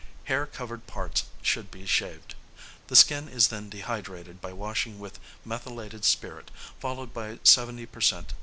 Hair 0.23 0.47
covered 0.47 0.87
parts 0.87 1.25
should 1.43 1.69
be 1.69 1.85
shaved. 1.85 2.33
The 2.87 2.95
skin 2.95 3.29
is 3.29 3.49
then 3.49 3.69
dehydrated 3.69 4.41
by 4.41 4.51
washing 4.51 4.97
with 4.97 5.19
methylated 5.45 6.05
spirit, 6.05 6.49
followed 6.79 7.13
by 7.13 7.37
70 7.43 7.85
per 7.85 8.01
cent. 8.01 8.33